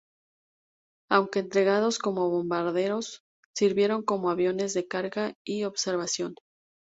Aunque 1.11 1.37
entregados 1.37 1.99
como 1.99 2.27
bombarderos, 2.31 3.21
sirvieron 3.55 4.01
como 4.01 4.31
aviones 4.31 4.73
de 4.73 4.87
carga 4.87 5.35
y 5.45 5.63
observación. 5.65 6.33